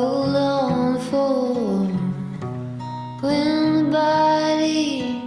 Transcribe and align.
hold 0.00 0.34
on 0.34 0.98
for 1.08 1.54
when 3.22 3.48
the 3.76 3.90
body 3.90 5.20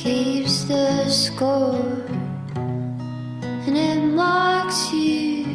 keeps 0.00 0.62
the 0.70 1.08
score 1.08 2.04
and 3.66 3.76
it 3.76 4.00
marks 4.22 4.92
you, 4.92 5.46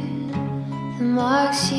it 1.00 1.08
marks 1.22 1.72
you. 1.72 1.79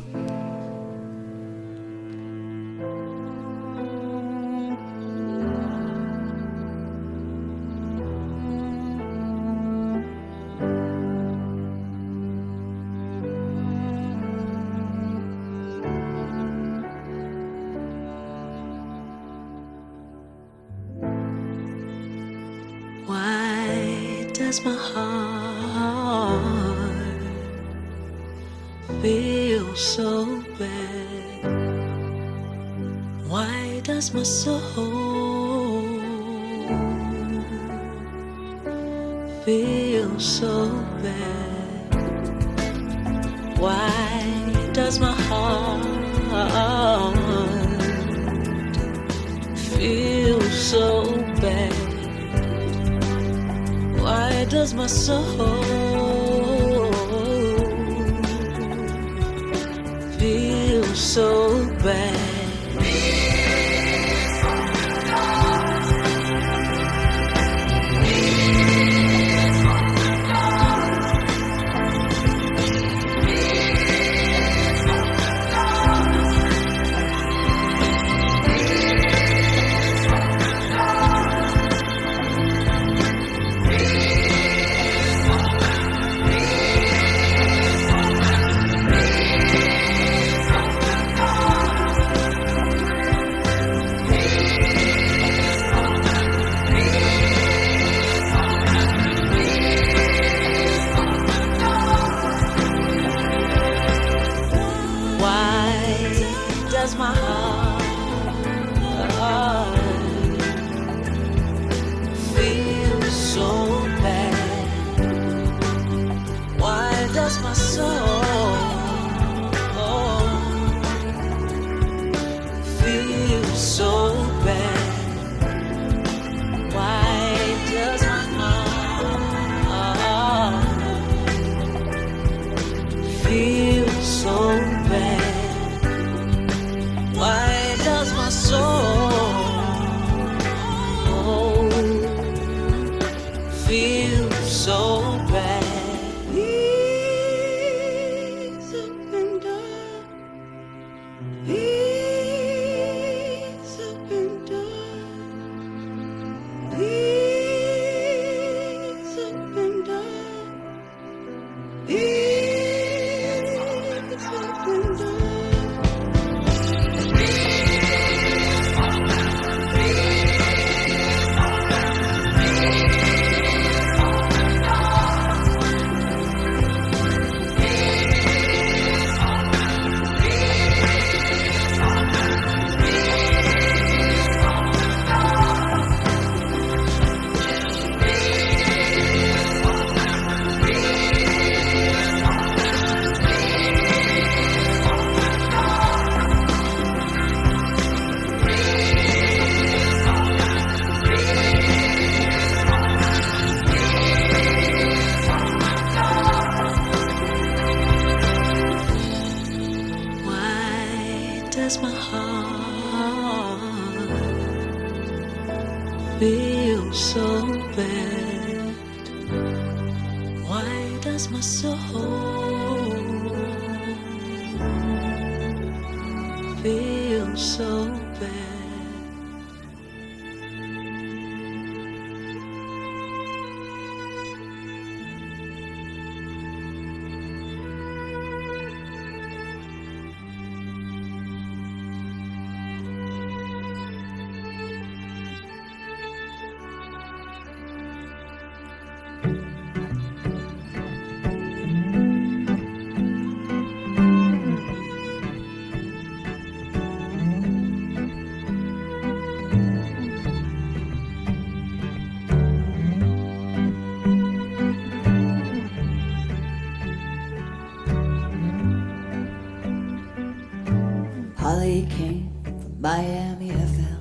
Miami, 273.39 273.51
FLA. 273.51 273.91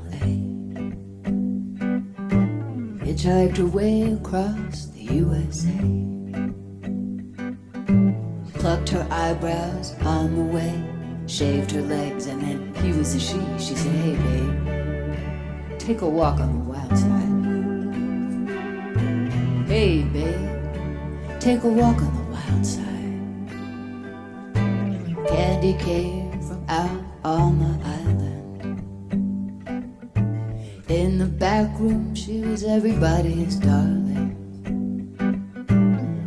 Her 3.56 3.66
way 3.66 4.12
across 4.12 4.86
the 4.86 5.02
USA. 5.02 5.80
Plucked 8.54 8.88
her 8.90 9.06
eyebrows 9.10 9.94
on 10.02 10.34
the 10.34 10.42
way, 10.42 10.82
shaved 11.26 11.70
her 11.72 11.82
legs, 11.82 12.26
and 12.26 12.40
then 12.42 12.74
he 12.82 12.92
was 12.92 13.14
a 13.14 13.20
she. 13.20 13.38
She 13.58 13.74
said, 13.74 13.92
Hey, 13.96 14.16
babe, 14.16 15.78
take 15.78 16.00
a 16.00 16.08
walk 16.08 16.40
on 16.40 16.58
the 16.58 16.64
wild 16.64 16.96
side. 16.98 17.28
Hey, 19.68 20.02
babe, 20.02 21.40
take 21.40 21.62
a 21.64 21.68
walk 21.68 22.00
on 22.00 22.14
the 22.16 22.24
wild 22.32 22.66
side. 22.66 22.86
Candy 25.28 25.74
came 25.74 26.40
from 26.40 26.64
out 26.68 27.02
on 27.24 27.58
the 27.58 27.69
back 31.64 31.78
room, 31.78 32.14
she 32.14 32.40
was 32.40 32.64
everybody's 32.64 33.56
darling. 33.56 34.30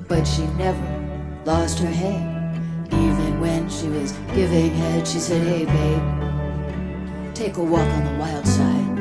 But 0.07 0.25
she 0.25 0.45
never 0.57 1.41
lost 1.45 1.79
her 1.79 1.87
head. 1.87 2.55
Even 2.91 3.39
when 3.39 3.67
she 3.69 3.87
was 3.87 4.11
giving 4.35 4.69
head, 4.75 5.07
she 5.07 5.19
said, 5.19 5.41
Hey, 5.47 5.65
babe, 5.65 7.33
take 7.33 7.57
a 7.57 7.63
walk 7.63 7.87
on 7.97 8.03
the 8.05 8.15
wild 8.19 8.47
side. 8.47 8.93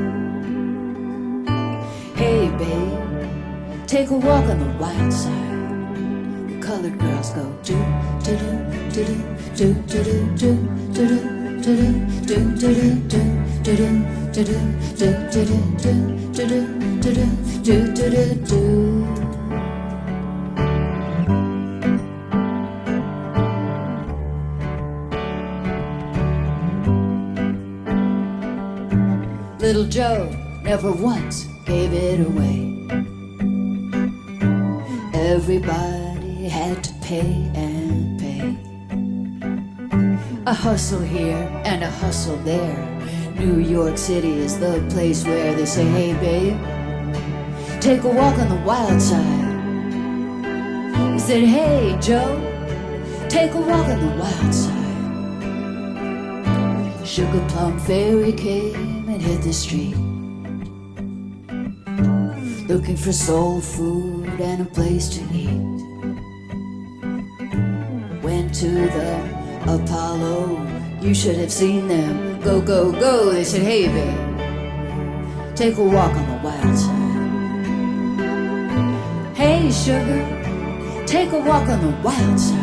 Hey, 2.17 2.49
babe, 2.57 3.87
take 3.87 4.09
a 4.09 4.17
walk 4.17 4.45
on 4.45 4.59
the 4.59 4.73
wild 4.79 5.13
side. 5.13 6.49
The 6.49 6.59
colored 6.65 6.97
girls 6.97 7.29
go 7.31 7.45
do 7.61 7.77
do 8.23 8.37
do 8.95 9.05
do 9.55 9.73
do 9.73 9.73
do 9.83 10.03
do 10.03 10.35
do 10.35 10.55
do 10.93 11.13
do 11.29 11.42
Little 29.63 29.85
Joe 29.85 30.29
never 30.63 30.91
once 30.91 31.45
gave 31.65 31.93
it 31.93 32.19
away. 32.19 32.87
Everybody 35.13 36.49
had 36.49 36.83
to 36.83 36.93
pay 37.01 37.49
and 37.55 37.82
a 40.53 40.55
hustle 40.55 41.01
here 41.01 41.49
and 41.65 41.83
a 41.83 41.89
hustle 41.89 42.37
there. 42.43 42.77
New 43.39 43.57
York 43.57 43.97
City 43.97 44.37
is 44.37 44.59
the 44.59 44.85
place 44.91 45.25
where 45.25 45.55
they 45.55 45.65
say, 45.65 45.83
hey 45.83 46.13
babe, 46.13 46.59
take 47.81 48.03
a 48.03 48.07
walk 48.07 48.37
on 48.37 48.49
the 48.49 48.61
wild 48.63 49.01
side. 49.01 49.49
He 51.11 51.17
said, 51.17 51.43
hey 51.43 51.97
Joe, 51.99 52.37
take 53.29 53.55
a 53.55 53.57
walk 53.61 53.87
on 53.87 53.99
the 53.99 54.15
wild 54.21 54.53
side. 54.53 54.77
Sugar 57.07 57.43
Plum 57.49 57.79
Fairy 57.79 58.33
came 58.33 59.09
and 59.09 59.19
hit 59.19 59.41
the 59.41 59.53
street. 59.53 59.97
Looking 62.67 62.95
for 62.95 63.11
soul 63.11 63.59
food 63.59 64.39
and 64.39 64.61
a 64.61 64.65
place 64.65 65.09
to 65.17 65.21
eat. 65.33 65.63
Went 68.21 68.53
to 68.53 68.69
the 68.69 69.42
Apollo, 69.67 70.67
you 71.01 71.13
should 71.15 71.37
have 71.37 71.51
seen 71.51 71.87
them. 71.87 72.39
Go, 72.41 72.61
go, 72.61 72.91
go. 72.91 73.31
They 73.31 73.43
said, 73.43 73.61
hey, 73.61 73.87
babe, 73.87 75.55
take 75.55 75.77
a 75.77 75.83
walk 75.83 76.11
on 76.11 76.29
the 76.29 76.37
wild 76.43 76.77
side. 76.77 77.03
Hey, 79.35 79.71
sugar, 79.71 81.05
take 81.05 81.31
a 81.31 81.39
walk 81.39 81.69
on 81.69 81.79
the 81.81 81.91
wild 82.03 82.39
side. 82.39 82.62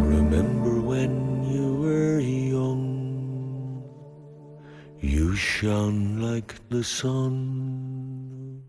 Remember 0.00 0.80
when 0.80 1.44
you 1.44 1.74
were 1.74 2.20
young, 2.20 3.84
you 4.98 5.36
shone 5.36 6.22
like 6.22 6.54
the 6.70 6.82
sun. 6.82 8.62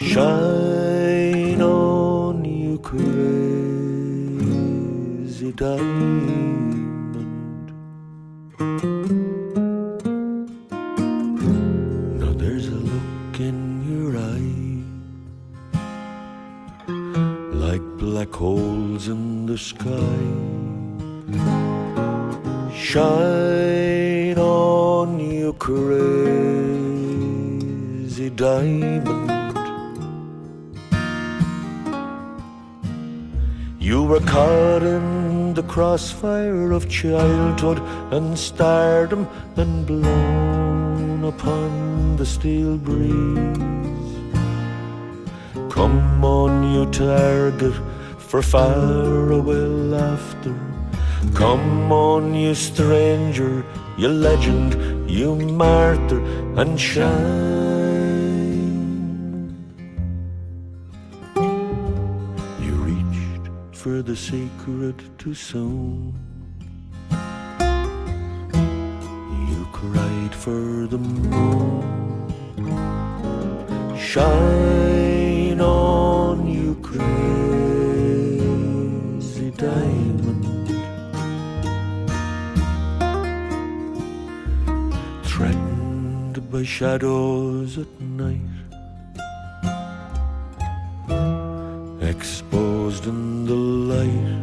Shine 0.00 1.60
on, 1.60 2.42
you 2.46 2.78
crazy 2.78 3.02
diamond. 5.52 6.41
Holes 18.34 19.08
in 19.08 19.46
the 19.46 19.58
sky. 19.58 20.18
Shine 22.74 24.38
on, 24.38 25.20
you 25.20 25.52
crazy 25.54 25.80
diamond. 28.30 29.30
You 33.78 34.02
were 34.04 34.20
caught 34.20 34.82
in 34.82 35.54
the 35.54 35.62
crossfire 35.64 36.72
of 36.72 36.88
childhood 36.88 37.80
and 38.12 38.38
stardom 38.38 39.28
and 39.56 39.86
blown 39.86 41.24
upon 41.24 42.16
the 42.16 42.26
steel 42.26 42.76
breeze. 42.78 44.12
Come 45.70 46.24
on, 46.24 46.72
you 46.72 46.86
target 46.90 47.74
for 48.32 48.40
faraway 48.40 49.66
laughter. 49.92 50.56
Come 51.34 51.92
on, 51.92 52.34
you 52.34 52.54
stranger, 52.54 53.62
you 53.98 54.08
legend, 54.08 54.72
you 55.10 55.34
martyr, 55.34 56.22
and 56.56 56.80
shine. 56.80 57.12
You 62.64 62.74
reached 62.88 63.50
for 63.72 64.00
the 64.00 64.16
sacred 64.16 64.96
too 65.18 65.34
soon. 65.34 66.14
You 69.50 69.66
cried 69.72 70.34
for 70.34 70.86
the 70.86 70.96
moon. 70.96 72.32
Shine 73.98 75.60
on, 75.60 76.46
you 76.46 76.76
by 86.52 86.62
shadows 86.62 87.78
at 87.78 87.88
night. 88.00 88.40
Exposed 92.02 93.06
in 93.06 93.46
the 93.46 93.54
light. 93.54 94.42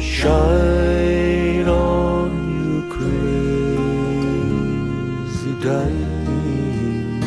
Shine 0.00 1.68
on, 1.68 2.30
you 2.56 2.88
crazy 2.94 3.84
diamond. 5.62 7.22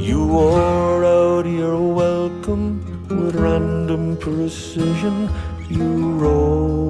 You 0.00 0.26
wore 0.26 1.04
out 1.04 1.44
your 1.44 1.78
welcome 1.94 2.80
with 3.08 3.34
random 3.34 4.16
precision. 4.16 5.28
You 5.68 6.12
rode 6.12 6.83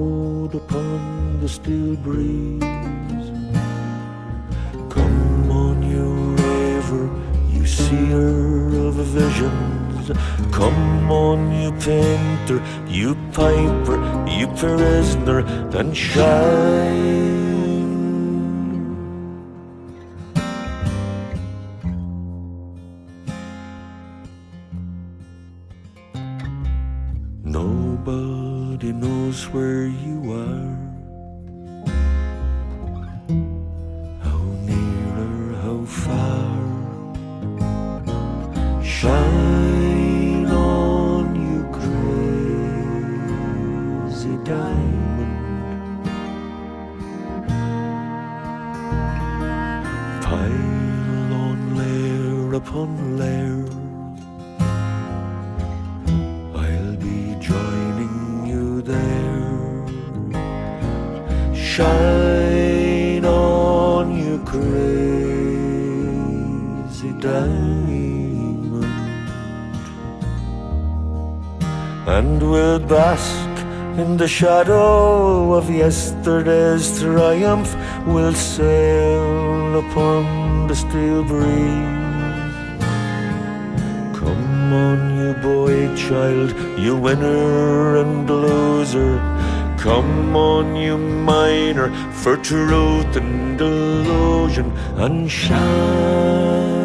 the 1.59 1.97
breeze. 1.97 2.62
Come 4.90 5.51
on, 5.51 5.83
you 5.83 6.35
raver, 6.43 7.11
you 7.53 7.67
seer 7.67 8.69
of 8.87 8.95
visions. 8.95 10.11
Come 10.53 11.11
on, 11.11 11.53
you 11.61 11.73
painter, 11.73 12.62
you 12.88 13.14
piper, 13.33 13.99
you 14.29 14.47
prisoner, 14.49 15.40
and 15.79 15.97
shine. 15.97 17.34
Diamond. 44.64 45.37
Pile 50.24 51.33
on 51.44 51.59
layer 51.81 52.55
upon 52.61 52.90
layer. 53.20 53.64
I'll 56.64 56.96
be 56.96 57.20
joining 57.50 58.16
you 58.50 58.66
there. 58.83 59.53
Shine 61.55 63.24
on, 63.24 64.07
you 64.22 64.35
crazy 64.53 64.72
diamond, 67.20 68.85
and 72.07 72.38
we'll 72.50 72.79
bask 72.79 73.44
in 73.99 74.17
the 74.17 74.27
shadow 74.27 75.55
of 75.55 75.71
yesterday's 75.71 77.01
triumph. 77.01 77.75
We'll 78.07 78.35
sail 78.35 79.79
upon 79.79 80.67
the 80.67 80.75
still 80.75 81.25
breeze. 81.25 82.05
Come 84.19 84.73
on, 84.73 84.99
you 85.19 85.35
boy 85.35 85.95
child, 85.95 86.51
you 86.79 86.97
winner 86.97 87.97
and 87.97 88.29
loser. 88.29 89.19
Come 89.79 90.35
on, 90.35 90.75
you 90.77 90.99
miner, 90.99 91.89
for 92.13 92.37
truth 92.37 93.17
and 93.17 93.57
delusion 93.59 94.73
and 94.97 95.31
shine. 95.31 96.84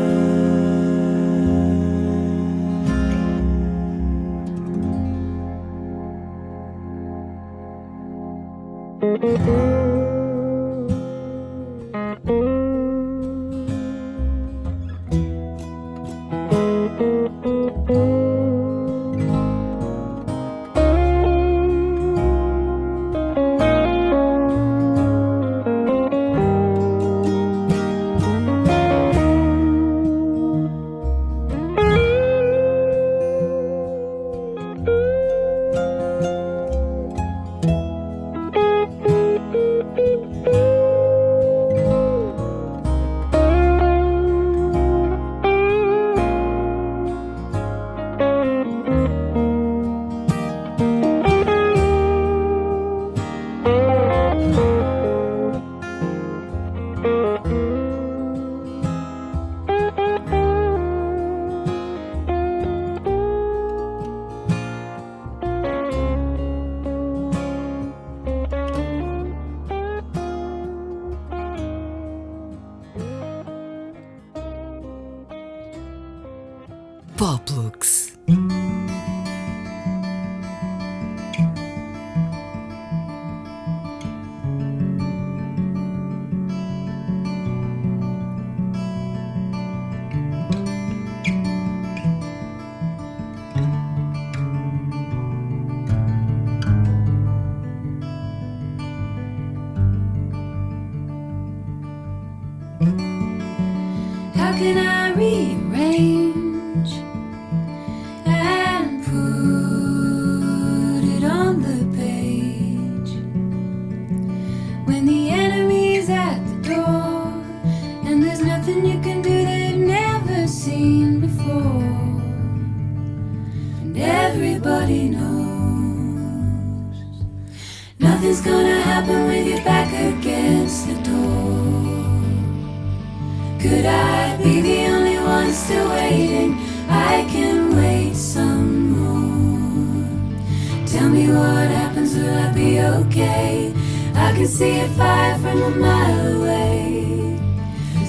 Tell 140.99 141.07
me 141.07 141.29
what 141.29 141.69
happens, 141.69 142.13
will 142.13 142.29
I 142.29 142.51
be 142.51 142.81
okay? 142.81 143.71
I 144.15 144.33
can 144.33 144.45
see 144.45 144.81
a 144.81 144.87
fire 144.97 145.39
from 145.39 145.61
a 145.61 145.69
mile 145.69 146.35
away. 146.35 147.39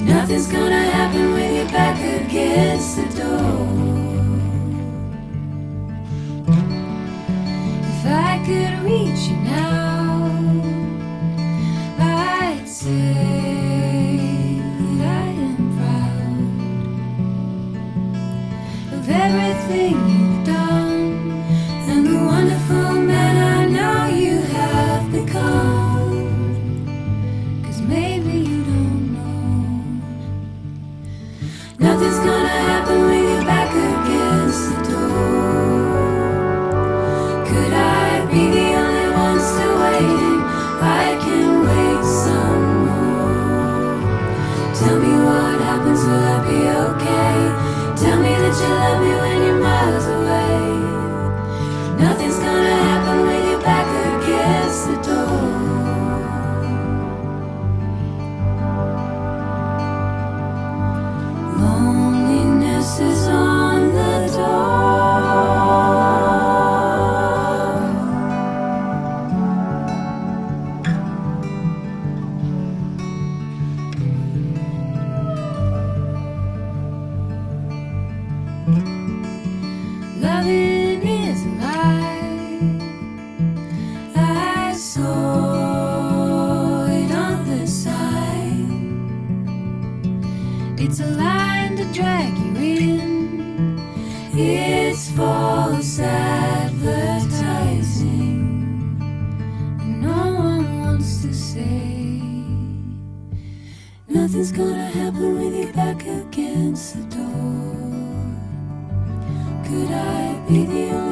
Nothing's 0.02 0.48
gonna 0.48 0.90
happen 0.90 1.34
with 1.34 1.54
your 1.54 1.66
back 1.66 2.00
against 2.00 2.96
the 2.96 3.04
door. 3.22 3.68
If 7.92 8.06
I 8.06 8.42
could 8.44 8.82
reach 8.82 9.28
you 9.28 9.36
now, 9.36 10.32
I'd 11.96 12.66
say 12.66 13.14
that 14.98 15.06
I 15.06 15.28
am 15.46 15.56
proud 15.78 16.42
of 18.98 19.08
everything. 19.08 20.09
It's 90.82 90.98
a 90.98 91.06
line 91.06 91.76
to 91.76 91.84
drag 91.92 92.38
you 92.38 92.56
in. 92.56 93.78
It's 94.32 95.10
false 95.10 95.98
advertising. 96.00 96.80
And 99.78 100.00
no 100.00 100.34
one 100.36 100.80
wants 100.80 101.20
to 101.20 101.34
say 101.34 102.22
nothing's 104.08 104.52
gonna 104.52 104.86
happen 104.86 105.36
with 105.38 105.54
you 105.54 105.70
back 105.74 106.06
against 106.06 106.94
the 106.96 107.02
door. 107.14 107.76
Could 109.66 109.90
I 109.92 110.42
be 110.48 110.64
the 110.64 110.90
only? 110.92 111.09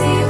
see 0.00 0.29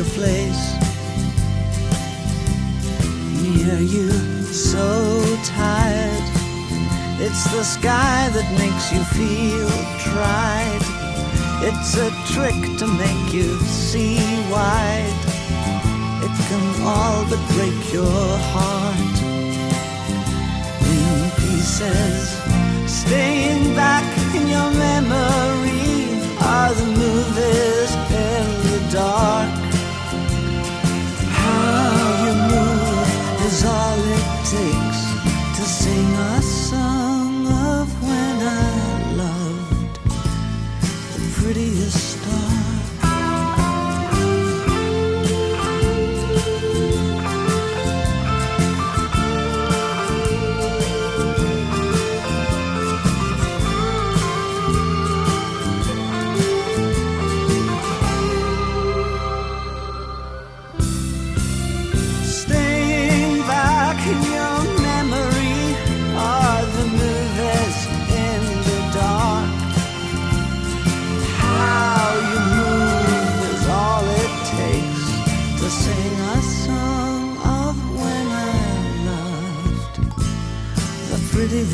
a 0.00 0.04
place 0.04 0.64
near 3.42 3.80
you. 3.80 4.10
So 4.50 5.20
tired, 5.44 6.26
it's 7.20 7.44
the 7.52 7.62
sky 7.62 8.30
that 8.32 8.48
makes 8.62 8.86
you 8.94 9.02
feel 9.18 9.68
tried. 10.08 10.82
It's 11.68 11.96
a 12.06 12.08
trick 12.32 12.60
to 12.78 12.86
make 12.86 13.32
you 13.34 13.58
see 13.60 14.16
wide. 14.50 15.20
It 16.24 16.34
can 16.48 16.66
all 16.82 17.24
but 17.28 17.42
break 17.54 17.92
your 17.92 18.28
heart 18.54 19.16
in 20.94 21.30
pieces. 21.40 22.40
Staying 22.86 23.74
back 23.74 24.06
in 24.34 24.48
your 24.48 24.70
memory 24.86 26.00
are 26.40 26.72
the 26.72 26.86
movies 26.86 27.90
in 28.24 28.46
the 28.66 28.88
dark. 28.92 29.49
take 34.50 34.79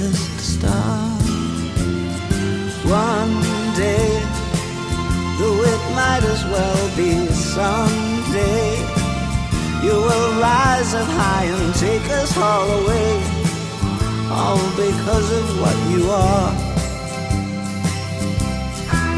brightest 0.06 0.40
star. 0.40 1.10
One 2.84 3.42
day, 3.74 4.08
though 5.38 5.62
it 5.62 5.82
might 5.94 6.22
as 6.24 6.44
well 6.44 6.96
be 6.96 7.26
someday, 7.32 8.78
you 9.82 9.92
will 9.92 10.40
rise 10.40 10.94
up 10.94 11.08
high 11.08 11.44
and 11.44 11.74
take 11.74 12.08
us 12.10 12.36
all 12.36 12.70
away, 12.82 13.22
all 14.30 14.58
because 14.76 15.32
of 15.32 15.60
what 15.60 15.76
you 15.90 16.10
are. 16.10 16.52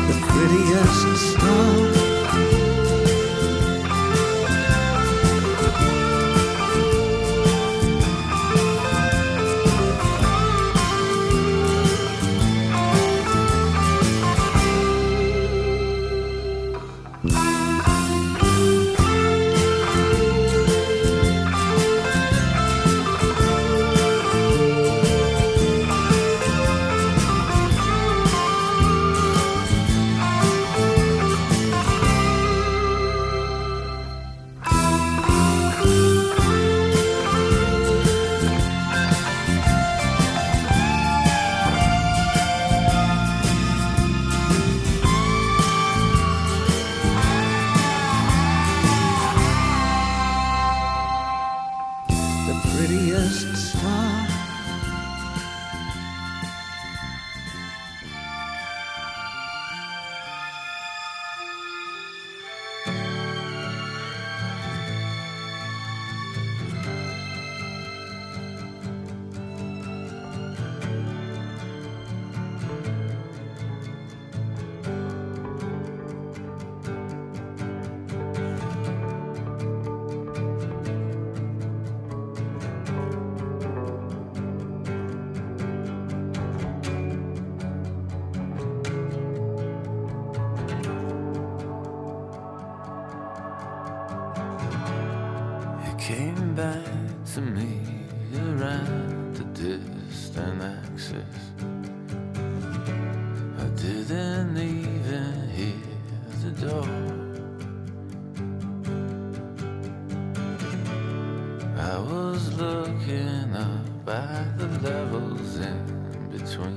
The 0.09 0.17
prettiest 0.27 1.33
star. 1.33 1.88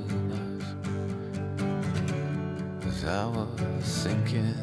through 0.08 0.62
as 2.88 3.06
I 3.06 3.26
was 3.26 3.86
sinking 3.86 4.56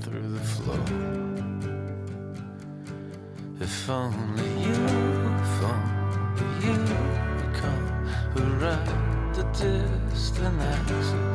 through 0.00 0.28
the 0.32 0.40
floor. 0.40 0.84
If 3.60 3.90
only 3.90 4.48
you, 4.64 4.78
if 5.44 5.62
only 5.72 6.48
you 6.64 6.76
would 7.36 7.54
come, 7.54 7.86
who 8.32 8.42
right 8.64 8.88
the 9.34 9.44
distant 9.52 10.60
exit. 10.60 11.29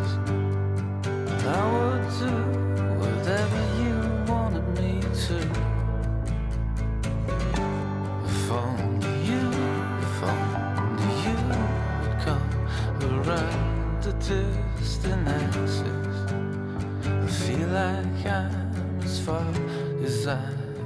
as 20.15 20.27
I 20.27 20.39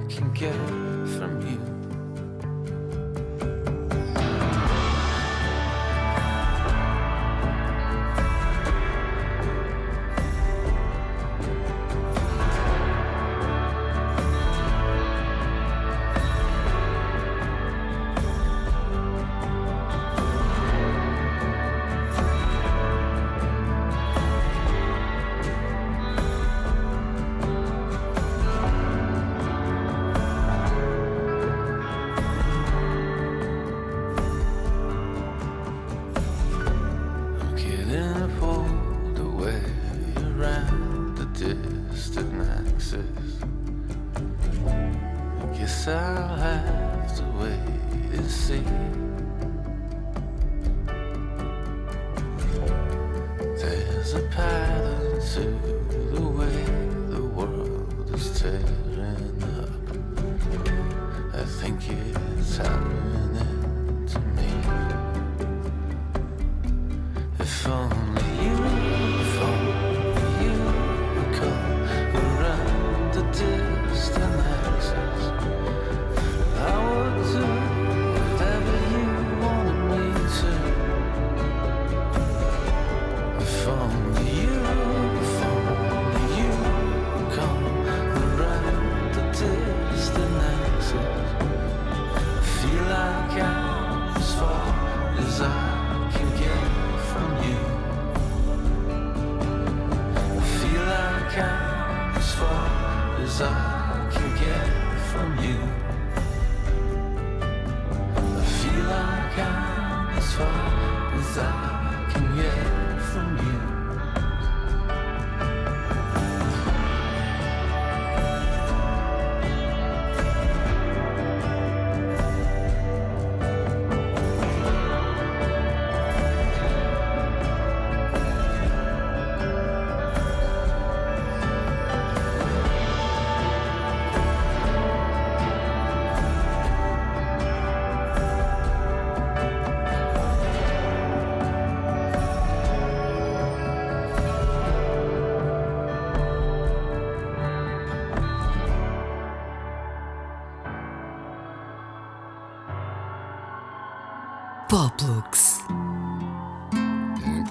can 0.10 0.34
get 0.34 0.56
from 1.16 1.42
you. 1.48 1.60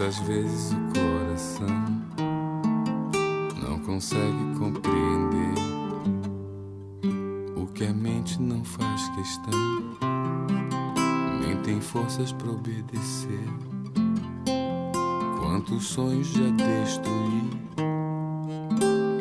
Muitas 0.09 0.27
vezes 0.27 0.73
o 0.73 0.77
coração 0.99 1.69
não 3.61 3.79
consegue 3.81 4.59
compreender 4.59 5.55
o 7.55 7.67
que 7.67 7.85
a 7.85 7.93
mente 7.93 8.41
não 8.41 8.65
faz 8.65 9.07
questão, 9.11 9.53
nem 11.43 11.59
tem 11.59 11.79
forças 11.83 12.33
para 12.33 12.53
obedecer. 12.53 13.45
Quantos 15.43 15.85
sonhos 15.85 16.29
já 16.29 16.49
destruí 16.53 17.51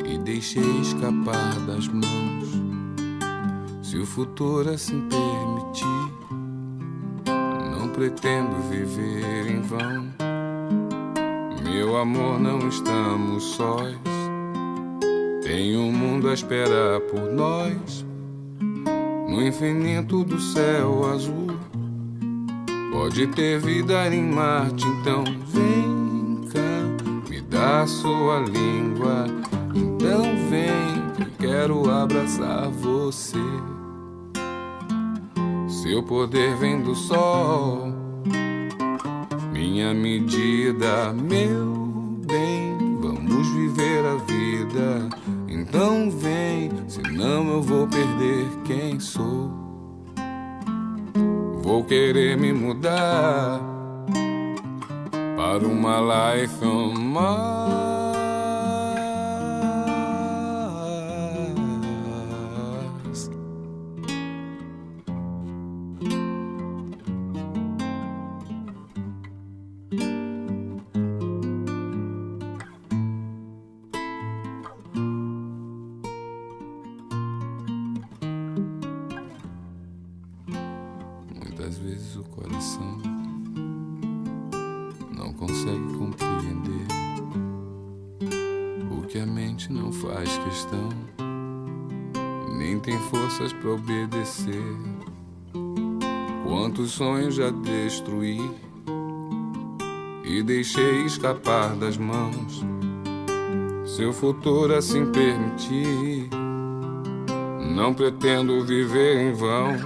e 0.09 0.17
deixei 0.19 0.79
escapar 0.79 1.53
das 1.65 1.89
mãos. 1.89 2.61
Se 3.83 3.97
o 3.97 4.05
futuro 4.05 4.69
assim 4.69 5.05
permitir, 5.09 5.85
não 7.77 7.89
pretendo 7.89 8.55
viver 8.69 9.51
em 9.51 9.61
vão. 9.63 10.26
Meu 11.77 11.95
amor, 11.95 12.39
não 12.39 12.69
estamos 12.69 13.43
sós. 13.43 13.95
Tem 15.43 15.77
um 15.77 15.91
mundo 15.91 16.27
a 16.27 16.33
esperar 16.33 16.99
por 17.01 17.31
nós. 17.31 18.03
No 19.29 19.43
infinito 19.43 20.23
do 20.23 20.41
céu 20.41 21.07
azul. 21.13 21.55
Pode 22.91 23.27
ter 23.27 23.59
vida 23.59 24.07
em 24.07 24.23
Marte, 24.23 24.87
então 24.87 25.23
vem 25.23 26.49
cá, 26.51 27.29
me 27.29 27.41
dá 27.41 27.85
sua 27.85 28.39
língua. 28.39 29.27
Então 29.75 30.23
vem, 30.49 30.65
eu 31.19 31.31
quero 31.37 31.91
abraçar 31.91 32.71
você. 32.71 33.37
Seu 35.67 36.01
poder 36.01 36.55
vem 36.55 36.81
do 36.81 36.95
sol, 36.95 37.86
minha 39.77 39.93
medida, 39.93 41.13
meu 41.13 42.17
bem. 42.25 42.97
Vamos 42.99 43.47
viver 43.49 44.03
a 44.07 44.15
vida. 44.15 45.07
Então 45.47 46.09
vem, 46.09 46.71
senão 46.87 47.47
eu 47.47 47.61
vou 47.61 47.87
perder 47.87 48.47
quem 48.65 48.99
sou. 48.99 49.51
Vou 51.61 51.83
querer 51.83 52.35
me 52.37 52.51
mudar 52.51 53.61
para 55.35 55.67
uma 55.67 55.99
life 56.33 56.65
on 56.65 56.95
Mars. 56.97 57.86
Sonhos 96.97 97.35
já 97.35 97.51
destruí 97.51 98.41
e 100.23 100.41
deixei 100.41 101.03
escapar 101.05 101.75
das 101.75 101.95
mãos. 101.95 102.65
Seu 103.85 104.11
futuro 104.11 104.73
assim 104.73 105.05
permitir, 105.11 106.27
não 107.75 107.93
pretendo 107.93 108.65
viver 108.65 109.29
em 109.29 109.31
vão. 109.31 109.77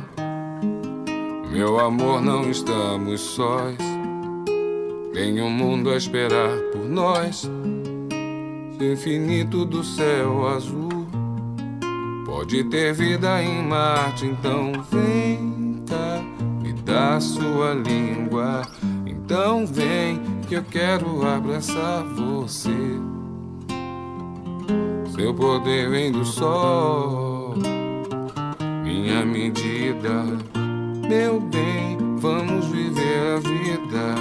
Meu 1.51 1.81
amor, 1.81 2.21
não 2.21 2.49
estamos 2.49 3.19
sós. 3.19 3.75
Tem 5.13 5.41
um 5.41 5.49
mundo 5.49 5.89
a 5.89 5.97
esperar 5.97 6.57
por 6.71 6.85
nós. 6.85 7.49
Infinito 8.79 9.65
do 9.65 9.83
céu 9.83 10.47
azul. 10.47 11.07
Pode 12.25 12.63
ter 12.63 12.93
vida 12.93 13.43
em 13.43 13.61
Marte, 13.67 14.25
então 14.25 14.71
vem 14.89 15.60
dá 16.91 17.19
sua 17.19 17.73
língua. 17.73 18.61
Então 19.05 19.65
vem 19.65 20.19
que 20.47 20.55
eu 20.55 20.63
quero 20.63 21.25
abraçar 21.25 22.03
você. 22.03 22.69
Seu 25.15 25.33
poder 25.33 25.89
vem 25.89 26.11
do 26.11 26.25
sol, 26.25 27.55
minha 28.83 29.25
medida 29.25 30.25
meu 31.07 31.41
bem, 31.41 31.97
vamos 32.19 32.67
viver 32.67 33.35
a 33.35 33.39
vida. 33.39 34.15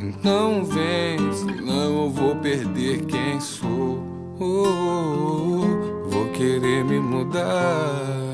Então 0.00 0.64
vem, 0.64 1.32
senão 1.32 2.04
eu 2.04 2.10
vou 2.10 2.36
perder 2.36 3.04
quem 3.06 3.40
sou. 3.40 4.00
Oh, 4.38 4.44
oh, 4.44 5.64
oh, 5.64 6.08
vou 6.08 6.28
querer 6.28 6.84
me 6.84 7.00
mudar 7.00 8.25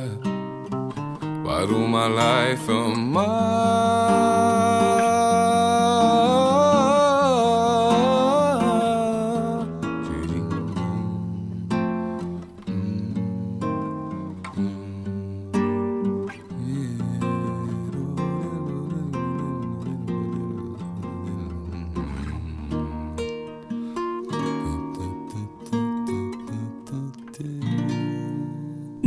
para 1.67 1.79
my 1.79 2.09
life 2.09 2.69
oh 2.69 2.93
on 2.93 3.13
Mars. 3.13 4.51